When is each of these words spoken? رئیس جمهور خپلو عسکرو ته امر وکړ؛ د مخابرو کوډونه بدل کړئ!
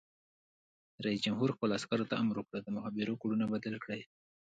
رئیس 1.05 1.19
جمهور 1.25 1.49
خپلو 1.55 1.71
عسکرو 1.79 2.09
ته 2.09 2.15
امر 2.21 2.35
وکړ؛ 2.37 2.53
د 2.63 2.67
مخابرو 2.75 3.19
کوډونه 3.21 3.45
بدل 3.53 3.75
کړئ! 3.83 4.01